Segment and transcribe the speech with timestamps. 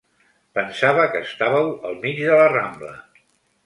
[0.59, 2.95] Pensava que estàveu al mig de la Rambla.